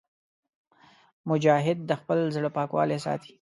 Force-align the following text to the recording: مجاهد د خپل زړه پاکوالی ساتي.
مجاهد 1.29 1.77
د 1.89 1.91
خپل 2.01 2.19
زړه 2.35 2.49
پاکوالی 2.57 2.97
ساتي. 3.05 3.29